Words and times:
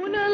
هنا 0.00 0.33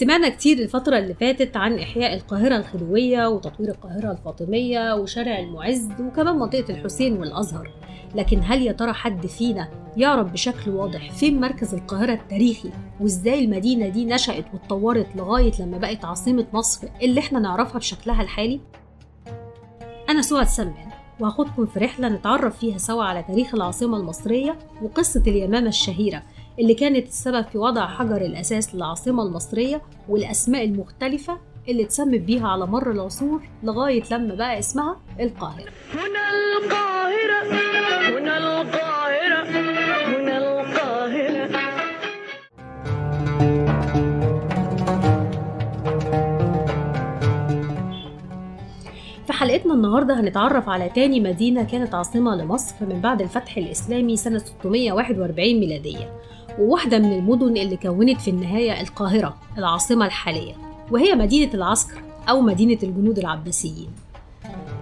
سمعنا 0.00 0.28
كتير 0.28 0.58
الفترة 0.58 0.98
اللي 0.98 1.14
فاتت 1.14 1.56
عن 1.56 1.78
إحياء 1.78 2.14
القاهرة 2.14 2.56
الخديوية 2.56 3.28
وتطوير 3.28 3.68
القاهرة 3.70 4.12
الفاطمية 4.12 4.94
وشارع 4.94 5.38
المعز 5.38 5.88
وكمان 6.00 6.36
منطقة 6.36 6.64
الحسين 6.70 7.16
والأزهر. 7.16 7.70
لكن 8.14 8.40
هل 8.44 8.62
يا 8.62 8.72
ترى 8.72 8.92
حد 8.92 9.26
فينا 9.26 9.68
يعرف 9.96 10.32
بشكل 10.32 10.70
واضح 10.70 11.10
فين 11.12 11.40
مركز 11.40 11.74
القاهرة 11.74 12.12
التاريخي؟ 12.12 12.70
وإزاي 13.00 13.44
المدينة 13.44 13.88
دي 13.88 14.04
نشأت 14.04 14.44
واتطورت 14.52 15.16
لغاية 15.16 15.52
لما 15.60 15.78
بقت 15.78 16.04
عاصمة 16.04 16.46
مصر 16.52 16.88
اللي 17.02 17.20
إحنا 17.20 17.38
نعرفها 17.38 17.78
بشكلها 17.78 18.22
الحالي؟ 18.22 18.60
أنا 20.08 20.22
سعاد 20.22 20.46
سلمان 20.46 20.90
وهاخدكم 21.20 21.66
في 21.66 21.78
رحلة 21.78 22.08
نتعرف 22.08 22.58
فيها 22.58 22.78
سوا 22.78 23.02
على 23.02 23.22
تاريخ 23.22 23.54
العاصمة 23.54 23.96
المصرية 23.96 24.58
وقصة 24.82 25.22
اليمامة 25.26 25.68
الشهيرة. 25.68 26.22
اللي 26.58 26.74
كانت 26.74 27.06
السبب 27.08 27.44
في 27.48 27.58
وضع 27.58 27.86
حجر 27.86 28.16
الأساس 28.22 28.74
للعاصمة 28.74 29.22
المصرية 29.22 29.82
والأسماء 30.08 30.64
المختلفة 30.64 31.38
اللي 31.68 31.82
اتسمت 31.82 32.20
بيها 32.20 32.48
على 32.48 32.66
مر 32.66 32.90
العصور 32.90 33.40
لغاية 33.62 34.02
لما 34.10 34.34
بقى 34.34 34.58
اسمها 34.58 34.96
القاهرة. 35.20 35.70
هنا 35.94 36.30
القاهرة 36.30 37.42
هنا 38.18 38.38
القاهرة 38.38 39.44
هنا 40.16 40.38
القاهرة. 40.38 41.60
في 49.26 49.32
حلقتنا 49.32 49.74
النهاردة 49.74 50.20
هنتعرف 50.20 50.68
على 50.68 50.88
تاني 50.88 51.20
مدينة 51.20 51.62
كانت 51.62 51.94
عاصمة 51.94 52.34
لمصر 52.36 52.74
من 52.80 53.00
بعد 53.00 53.22
الفتح 53.22 53.56
الإسلامي 53.56 54.16
سنة 54.16 54.38
641 54.38 55.60
ميلادية. 55.60 56.12
وواحدة 56.60 56.98
من 56.98 57.12
المدن 57.12 57.56
اللي 57.56 57.76
كونت 57.76 58.20
في 58.20 58.30
النهاية 58.30 58.80
القاهرة 58.80 59.36
العاصمة 59.58 60.06
الحالية 60.06 60.54
وهي 60.90 61.14
مدينة 61.14 61.54
العسكر 61.54 62.02
أو 62.28 62.40
مدينة 62.40 62.78
الجنود 62.82 63.18
العباسيين. 63.18 63.88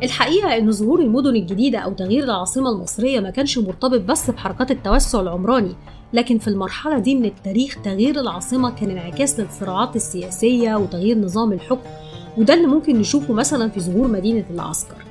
الحقيقة 0.02 0.56
إن 0.56 0.70
ظهور 0.72 1.00
المدن 1.00 1.36
الجديدة 1.36 1.78
أو 1.78 1.92
تغيير 1.92 2.24
العاصمة 2.24 2.70
المصرية 2.70 3.20
ما 3.20 3.30
كانش 3.30 3.58
مرتبط 3.58 4.00
بس 4.00 4.30
بحركات 4.30 4.70
التوسع 4.70 5.20
العمراني 5.20 5.74
لكن 6.12 6.38
في 6.38 6.48
المرحلة 6.48 6.98
دي 6.98 7.14
من 7.14 7.24
التاريخ 7.24 7.78
تغيير 7.84 8.20
العاصمة 8.20 8.70
كان 8.70 8.90
انعكاس 8.90 9.40
للصراعات 9.40 9.96
السياسية 9.96 10.74
وتغيير 10.74 11.18
نظام 11.18 11.52
الحكم 11.52 11.90
وده 12.38 12.54
اللي 12.54 12.66
ممكن 12.66 12.98
نشوفه 12.98 13.34
مثلا 13.34 13.68
في 13.70 13.80
ظهور 13.80 14.08
مدينة 14.08 14.44
العسكر. 14.50 15.04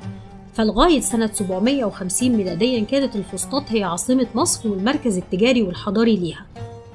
فلغاية 0.54 1.00
سنة 1.00 1.28
750 1.34 2.30
ميلاديا 2.30 2.84
كانت 2.84 3.16
الفسطاط 3.16 3.64
هي 3.68 3.84
عاصمة 3.84 4.28
مصر 4.36 4.70
والمركز 4.70 5.18
التجاري 5.18 5.62
والحضاري 5.64 6.16
ليها. 6.16 6.46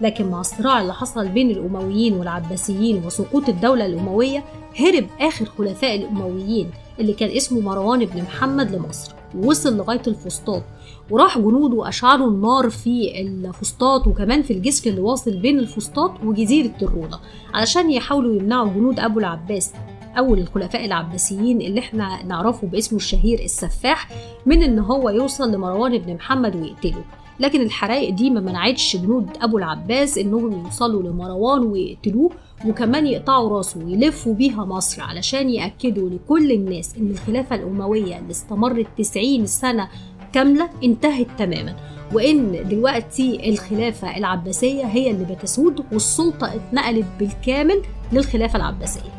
لكن 0.02 0.30
مع 0.30 0.40
الصراع 0.40 0.80
اللي 0.80 0.94
حصل 0.94 1.28
بين 1.28 1.50
الأمويين 1.50 2.14
والعباسيين 2.14 3.04
وسقوط 3.06 3.48
الدولة 3.48 3.86
الأموية 3.86 4.44
هرب 4.80 5.06
آخر 5.20 5.44
خلفاء 5.58 5.96
الأمويين 5.96 6.70
اللي 7.00 7.12
كان 7.12 7.30
اسمه 7.36 7.60
مروان 7.60 8.04
بن 8.04 8.22
محمد 8.22 8.70
لمصر 8.74 9.12
ووصل 9.36 9.76
لغاية 9.76 10.02
الفسطاط 10.06 10.62
وراح 11.10 11.38
جنوده 11.38 11.88
أشعلوا 11.88 12.30
النار 12.30 12.70
في 12.70 13.20
الفسطاط 13.20 14.06
وكمان 14.06 14.42
في 14.42 14.52
الجسر 14.52 14.90
اللي 14.90 15.00
واصل 15.00 15.36
بين 15.36 15.58
الفسطاط 15.58 16.10
وجزيرة 16.24 16.72
الروضة 16.82 17.20
علشان 17.54 17.90
يحاولوا 17.90 18.34
يمنعوا 18.36 18.68
جنود 18.68 19.00
أبو 19.00 19.18
العباس 19.18 19.72
أول 20.18 20.38
الخلفاء 20.38 20.84
العباسيين 20.84 21.60
اللي 21.60 21.80
إحنا 21.80 22.22
نعرفه 22.22 22.66
باسمه 22.66 22.96
الشهير 22.96 23.40
السفاح 23.44 24.08
من 24.46 24.62
إن 24.62 24.78
هو 24.78 25.10
يوصل 25.10 25.52
لمروان 25.52 25.98
بن 25.98 26.14
محمد 26.14 26.56
ويقتله. 26.56 27.04
لكن 27.42 27.60
الحرائق 27.60 28.10
دي 28.14 28.30
ما 28.30 28.40
منعتش 28.40 28.96
جنود 28.96 29.26
أبو 29.40 29.58
العباس 29.58 30.18
إنهم 30.18 30.52
يوصلوا 30.64 31.02
لمروان 31.02 31.60
ويقتلوه 31.60 32.30
وكمان 32.66 33.06
يقطعوا 33.06 33.56
راسه 33.56 33.84
ويلفوا 33.84 34.34
بيها 34.34 34.64
مصر 34.64 35.02
علشان 35.02 35.50
يأكدوا 35.50 36.10
لكل 36.10 36.52
الناس 36.52 36.96
إن 36.96 37.10
الخلافة 37.10 37.56
الأموية 37.56 38.18
اللي 38.18 38.30
استمرت 38.30 38.86
90 38.98 39.46
سنة 39.46 39.88
كاملة 40.32 40.70
انتهت 40.84 41.26
تماما 41.38 41.76
وإن 42.14 42.68
دلوقتي 42.68 43.48
الخلافة 43.48 44.16
العباسية 44.16 44.84
هي 44.84 45.10
اللي 45.10 45.34
بتسود 45.34 45.84
والسلطة 45.92 46.54
اتنقلت 46.54 47.06
بالكامل 47.18 47.82
للخلافة 48.12 48.56
العباسية. 48.56 49.12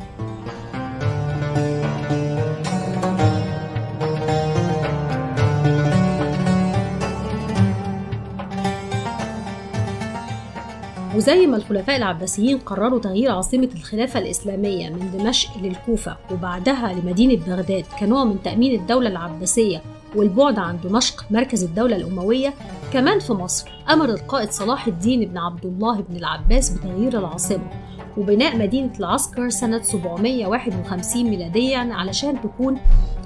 وزي 11.15 11.47
ما 11.47 11.57
الخلفاء 11.57 11.97
العباسيين 11.97 12.57
قرروا 12.57 12.99
تغيير 12.99 13.31
عاصمة 13.31 13.69
الخلافة 13.75 14.19
الإسلامية 14.19 14.89
من 14.89 15.11
دمشق 15.17 15.57
للكوفة 15.61 16.17
وبعدها 16.31 16.93
لمدينة 16.93 17.45
بغداد 17.45 17.85
كنوع 17.99 18.23
من 18.23 18.43
تأمين 18.43 18.79
الدولة 18.81 19.09
العباسية 19.09 19.81
والبعد 20.15 20.59
عن 20.59 20.77
دمشق 20.83 21.25
مركز 21.31 21.63
الدولة 21.63 21.95
الأموية. 21.95 22.53
كمان 22.93 23.19
في 23.19 23.33
مصر 23.33 23.71
أمر 23.89 24.05
القائد 24.09 24.51
صلاح 24.51 24.87
الدين 24.87 25.29
بن 25.29 25.37
عبد 25.37 25.65
الله 25.65 26.01
بن 26.01 26.15
العباس 26.15 26.69
بتغيير 26.69 27.19
العاصمة 27.19 27.69
وبناء 28.17 28.57
مدينة 28.57 28.91
العسكر 28.99 29.49
سنة 29.49 29.81
751 29.81 31.23
ميلاديا 31.23 31.89
علشان 31.91 32.41
تكون 32.41 32.77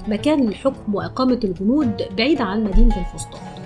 مكان 0.07 0.45
للحكم 0.45 0.95
وإقامة 0.95 1.39
الجنود 1.43 2.01
بعيد 2.17 2.41
عن 2.41 2.63
مدينة 2.63 2.95
الفسطاط 2.99 3.56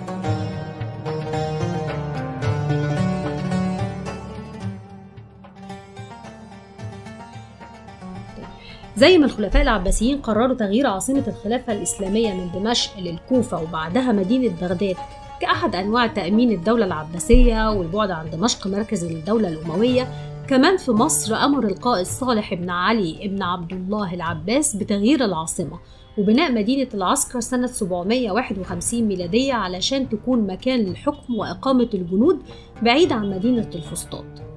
زي 9.02 9.18
ما 9.18 9.26
الخلفاء 9.26 9.62
العباسيين 9.62 10.20
قرروا 10.20 10.54
تغيير 10.54 10.86
عاصمة 10.86 11.24
الخلافة 11.28 11.72
الإسلامية 11.72 12.34
من 12.34 12.50
دمشق 12.54 12.98
للكوفة 12.98 13.62
وبعدها 13.62 14.12
مدينة 14.12 14.54
بغداد 14.60 14.96
كأحد 15.40 15.74
أنواع 15.74 16.06
تأمين 16.06 16.52
الدولة 16.52 16.86
العباسية 16.86 17.70
والبعد 17.70 18.10
عن 18.10 18.30
دمشق 18.30 18.66
مركز 18.66 19.04
الدولة 19.04 19.48
الأموية. 19.48 20.08
كمان 20.48 20.76
في 20.76 20.90
مصر 20.90 21.34
أمر 21.34 21.64
القائد 21.64 22.06
صالح 22.06 22.54
بن 22.54 22.70
علي 22.70 23.28
بن 23.28 23.42
عبد 23.42 23.72
الله 23.72 24.14
العباس 24.14 24.76
بتغيير 24.76 25.24
العاصمة 25.24 25.78
وبناء 26.18 26.52
مدينة 26.52 26.88
العسكر 26.94 27.40
سنة 27.40 27.66
751 27.66 29.04
ميلادية 29.04 29.54
علشان 29.54 30.08
تكون 30.08 30.46
مكان 30.46 30.80
للحكم 30.80 31.34
وإقامة 31.34 31.88
الجنود 31.94 32.42
بعيد 32.82 33.12
عن 33.12 33.30
مدينة 33.30 33.70
الفسطاط. 33.74 34.51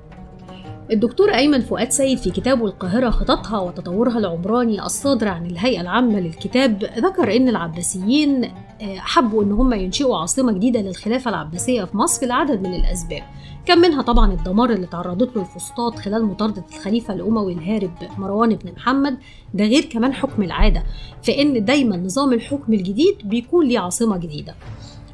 الدكتور 0.91 1.35
أيمن 1.35 1.62
فؤاد 1.62 1.91
سيد 1.91 2.18
في 2.18 2.31
كتابه 2.31 2.66
القاهرة 2.66 3.09
خططها 3.09 3.59
وتطورها 3.59 4.18
العمراني 4.18 4.85
الصادر 4.85 5.28
عن 5.28 5.46
الهيئة 5.46 5.81
العامة 5.81 6.19
للكتاب 6.19 6.84
ذكر 6.84 7.35
أن 7.35 7.50
العباسيين 7.50 8.51
حبوا 8.81 9.44
أن 9.44 9.51
هم 9.51 9.73
ينشئوا 9.73 10.18
عاصمة 10.18 10.51
جديدة 10.51 10.81
للخلافة 10.81 11.29
العباسية 11.29 11.84
في 11.84 11.97
مصر 11.97 12.25
لعدد 12.28 12.68
من 12.68 12.73
الأسباب. 12.73 13.22
كان 13.66 13.78
منها 13.79 14.01
طبعا 14.01 14.34
الدمار 14.34 14.69
اللي 14.69 14.88
تعرضت 14.88 15.35
له 15.35 15.41
الفسطاط 15.41 15.96
خلال 15.96 16.25
مطاردة 16.25 16.63
الخليفة 16.75 17.13
الأموي 17.13 17.53
الهارب 17.53 17.91
مروان 18.17 18.50
بن 18.56 18.72
محمد 18.72 19.17
ده 19.53 19.66
غير 19.66 19.85
كمان 19.85 20.13
حكم 20.13 20.44
العادة. 20.44 20.84
فإن 21.23 21.66
دايما 21.66 21.97
نظام 21.97 22.34
الحكم 22.34 22.73
الجديد 22.73 23.16
بيكون 23.23 23.67
ليه 23.67 23.79
عاصمة 23.79 24.17
جديدة. 24.17 24.55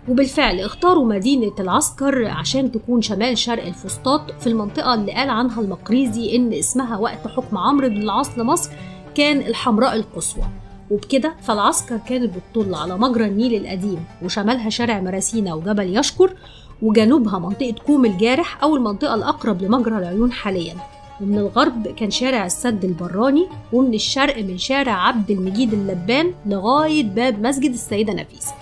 وبالفعل 0.09 0.59
اختاروا 0.59 1.06
مدينة 1.06 1.51
العسكر 1.59 2.25
عشان 2.27 2.71
تكون 2.71 3.01
شمال 3.01 3.38
شرق 3.38 3.65
الفسطاط 3.65 4.31
في 4.31 4.48
المنطقة 4.48 4.94
اللي 4.94 5.12
قال 5.12 5.30
عنها 5.30 5.62
المقريزي 5.62 6.36
إن 6.36 6.53
اسمها 6.53 6.98
وقت 6.98 7.27
حكم 7.27 7.57
عمرو 7.57 7.89
بن 7.89 8.01
العاص 8.01 8.38
لمصر 8.38 8.71
كان 9.15 9.38
الحمراء 9.38 9.95
القصوى. 9.95 10.44
وبكده 10.92 11.36
فالعسكر 11.42 11.98
كانت 11.98 12.33
بتطل 12.36 12.75
على 12.75 12.98
مجرى 12.98 13.25
النيل 13.25 13.56
القديم 13.56 14.06
وشمالها 14.24 14.69
شارع 14.69 15.01
مراسينا 15.01 15.53
وجبل 15.53 15.98
يشكر 15.98 16.33
وجنوبها 16.81 17.39
منطقة 17.39 17.75
كوم 17.88 18.06
الجارح 18.06 18.63
أو 18.63 18.75
المنطقة 18.75 19.15
الأقرب 19.15 19.62
لمجرى 19.62 19.98
العيون 19.98 20.31
حاليا. 20.31 20.75
ومن 21.21 21.38
الغرب 21.38 21.88
كان 21.88 22.12
شارع 22.12 22.45
السد 22.45 22.86
البراني 22.86 23.48
ومن 23.74 23.94
الشرق 23.94 24.44
من 24.44 24.57
شارع 24.57 25.07
عبد 25.07 25.31
المجيد 25.31 25.74
اللبان 25.74 26.33
لغاية 26.45 27.03
باب 27.03 27.42
مسجد 27.48 27.71
السيدة 27.74 28.13
نفيسة 28.13 28.53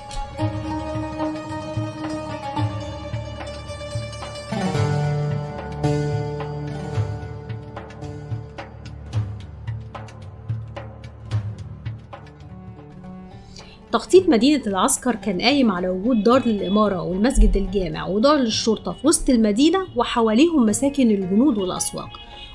تخطيط 13.92 14.30
مدينة 14.30 14.64
العسكر 14.68 15.16
كان 15.16 15.42
قايم 15.42 15.72
على 15.72 15.90
وجود 15.90 16.24
دار 16.24 16.48
للإمارة 16.48 17.02
والمسجد 17.02 17.58
الجامع 17.58 18.08
ودار 18.08 18.38
للشرطة 18.38 18.92
في 18.92 19.08
وسط 19.08 19.30
المدينة 19.30 19.88
وحواليهم 19.96 20.66
مساكن 20.66 21.12
الجنود 21.12 21.58
والأسواق. 21.58 22.10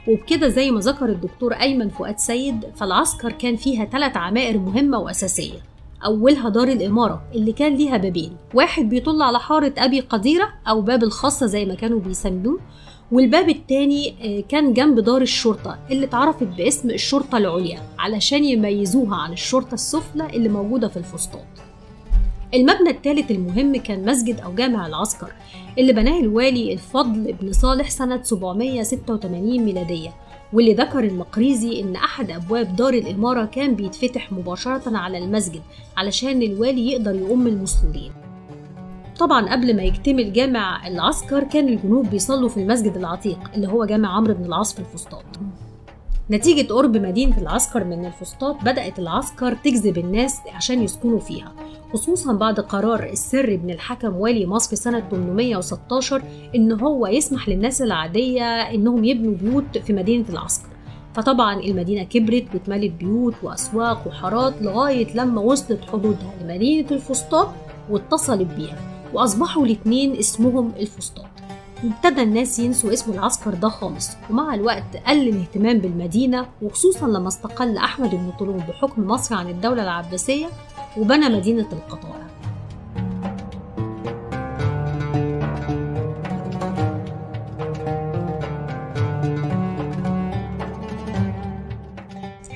وبكده 0.09 0.49
زي 0.49 0.71
ما 0.71 0.81
ذكر 0.81 1.07
الدكتور 1.07 1.53
أيمن 1.53 1.89
فؤاد 1.89 2.19
سيد 2.19 2.65
فالعسكر 2.77 3.33
كان 3.33 3.57
فيها 3.57 3.85
ثلاث 3.85 4.17
عمائر 4.17 4.59
مهمة 4.59 4.99
وأساسية. 4.99 5.74
أولها 6.05 6.49
دار 6.49 6.69
الإمارة 6.69 7.23
اللي 7.35 7.53
كان 7.53 7.75
ليها 7.75 7.97
بابين. 7.97 8.37
واحد 8.55 8.89
بيطل 8.89 9.23
على 9.23 9.39
حارة 9.41 9.73
أبي 9.79 10.01
قديرة 10.01 10.49
أو 10.69 10.81
باب 10.81 11.03
الخاصة 11.03 11.47
زي 11.47 11.65
ما 11.65 11.75
كانوا 11.75 12.01
بيسموه 12.01 12.59
والباب 13.13 13.49
التاني 13.49 14.15
آه، 14.23 14.45
كان 14.49 14.73
جنب 14.73 15.01
دار 15.01 15.23
الشرطة 15.23 15.79
اللي 15.91 16.07
اتعرفت 16.07 16.47
باسم 16.47 16.91
الشرطة 16.91 17.39
العليا 17.39 17.83
علشان 17.99 18.45
يميزوها 18.45 19.17
عن 19.17 19.33
الشرطة 19.33 19.75
السفلى 19.75 20.27
اللي 20.27 20.49
موجودة 20.49 20.89
في 20.89 20.97
الفسطاط. 20.97 21.45
المبنى 22.55 22.91
الثالث 22.91 23.31
المهم 23.31 23.77
كان 23.77 24.05
مسجد 24.05 24.41
أو 24.41 24.55
جامع 24.55 24.87
العسكر 24.87 25.33
اللي 25.79 25.93
بناه 25.93 26.21
الوالي 26.21 26.73
الفضل 26.73 27.33
بن 27.33 27.53
صالح 27.53 27.91
سنة 27.91 28.23
786 28.23 29.61
ميلادية. 29.65 30.11
واللي 30.53 30.75
ذكر 30.75 31.05
المقريزي 31.05 31.81
إن 31.81 31.97
أحد 31.97 32.31
أبواب 32.31 32.77
دار 32.77 32.95
الإمارة 32.95 33.45
كان 33.45 33.75
بيتفتح 33.75 34.33
مباشرة 34.33 34.97
على 34.97 35.19
المسجد 35.19 35.63
علشان 35.97 36.43
الوالي 36.43 36.93
يقدر 36.93 37.15
يؤم 37.15 37.47
المصلين 37.47 38.13
طبعا 39.19 39.53
قبل 39.53 39.77
ما 39.77 39.83
يكتمل 39.83 40.33
جامع 40.33 40.87
العسكر 40.87 41.45
كان 41.45 41.69
الجنود 41.69 42.11
بيصلوا 42.11 42.49
في 42.49 42.57
المسجد 42.57 42.97
العتيق 42.97 43.39
اللي 43.55 43.69
هو 43.69 43.85
جامع 43.85 44.17
عمرو 44.17 44.35
بن 44.35 44.45
العاص 44.45 44.75
في 44.75 44.81
الفسطاط. 44.81 45.25
نتيجة 46.31 46.73
قرب 46.73 46.97
مدينة 46.97 47.39
العسكر 47.39 47.85
من 47.85 48.07
الفسطاط 48.07 48.57
بدأت 48.65 48.99
العسكر 48.99 49.55
تجذب 49.55 49.99
الناس 49.99 50.41
عشان 50.55 50.83
يسكنوا 50.83 51.21
فيها 51.21 51.53
خصوصا 51.93 52.33
بعد 52.33 52.61
قرار 52.61 53.03
السر 53.03 53.57
بن 53.57 53.71
الحكم 53.71 54.17
والي 54.17 54.47
مصر 54.47 54.77
سنة 54.77 55.03
816 55.11 56.23
إن 56.55 56.81
هو 56.81 57.07
يسمح 57.07 57.49
للناس 57.49 57.83
العادية 57.83 58.45
إنهم 58.45 59.05
يبنوا 59.05 59.35
بيوت 59.35 59.79
في 59.79 59.93
مدينة 59.93 60.25
العسكر. 60.29 60.69
فطبعا 61.15 61.61
المدينة 61.61 62.05
كبرت 62.05 62.45
واتملت 62.55 62.93
بيوت 62.93 63.35
وأسواق 63.43 64.07
وحارات 64.07 64.55
لغاية 64.63 65.17
لما 65.17 65.41
وصلت 65.41 65.81
حدودها 65.93 66.35
لمدينة 66.43 66.91
الفسطاط 66.91 67.49
واتصلت 67.91 68.49
بيها 68.57 68.79
وأصبحوا 69.13 69.67
الاتنين 69.67 70.17
اسمهم 70.17 70.73
الفسطاط. 70.81 71.34
وابتدى 71.85 72.23
الناس 72.23 72.59
ينسوا 72.59 72.93
اسم 72.93 73.13
العسكر 73.13 73.55
ده 73.55 73.69
خالص. 73.69 74.11
ومع 74.31 74.55
الوقت 74.55 74.97
قل 75.07 75.29
الاهتمام 75.29 75.79
بالمدينة 75.79 76.47
وخصوصا 76.63 77.07
لما 77.07 77.29
استقل 77.29 77.77
أحمد 77.77 78.11
بن 78.11 78.31
طولون 78.39 78.57
بحكم 78.57 79.07
مصر 79.07 79.35
عن 79.35 79.49
الدولة 79.49 79.83
العباسية 79.83 80.47
وبنى 80.99 81.29
مدينة 81.29 81.69
القطائع 81.73 82.25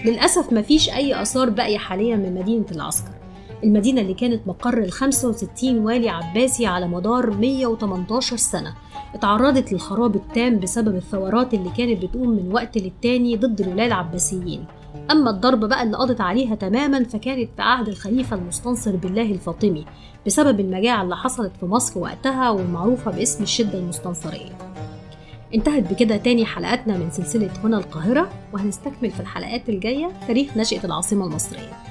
للأسف 0.05 0.53
مفيش 0.53 0.91
أي 0.91 1.23
آثار 1.23 1.51
باقية 1.51 1.79
حاليا 1.79 2.17
من 2.17 2.35
مدينة 2.35 2.67
العسكر. 2.73 3.18
المدينة 3.65 4.01
اللي 4.01 4.15
كانت 4.15 4.49
مقر 4.49 4.79
ال 4.79 4.93
65 4.93 5.79
والي 5.79 6.09
عباسي 6.09 6.67
على 6.67 6.89
مدار 6.89 7.31
118 7.31 8.37
سنة. 8.37 8.75
اتعرضت 9.15 9.73
للخراب 9.73 10.17
التام 10.17 10.59
بسبب 10.61 10.97
الثورات 10.97 11.55
اللي 11.55 11.71
كانت 11.77 12.03
بتقوم 12.05 12.29
من 12.31 12.53
وقت 12.53 12.79
للتاني 12.79 13.37
ضد 13.37 13.61
الولاة 13.61 13.87
العباسيين. 13.87 14.65
أما 15.11 15.31
الضربة 15.31 15.67
بقى 15.67 15.83
اللي 15.83 15.97
قضت 15.97 16.21
عليها 16.21 16.55
تماما 16.55 17.05
فكانت 17.05 17.49
في 17.57 17.63
عهد 17.63 17.89
الخليفة 17.89 18.37
المستنصر 18.37 18.97
بالله 18.97 19.23
الفاطمي 19.33 19.85
بسبب 20.27 20.61
المجاعة 20.61 21.03
اللي 21.03 21.17
حصلت 21.17 21.53
في 21.61 21.67
مصر 21.67 22.01
وقتها 22.01 22.51
والمعروفة 22.51 23.11
باسم 23.11 23.43
الشدة 23.43 23.79
المستنصرية. 23.79 24.59
انتهت 25.55 25.93
بكده 25.93 26.17
تاني 26.17 26.45
حلقاتنا 26.45 26.99
من 26.99 27.11
سلسلة 27.11 27.51
هنا 27.65 27.79
القاهرة 27.79 28.29
وهنستكمل 28.53 29.11
في 29.11 29.21
الحلقات 29.21 29.69
الجاية 29.69 30.11
تاريخ 30.27 30.57
نشأة 30.57 30.81
العاصمة 30.85 31.27
المصرية. 31.27 31.88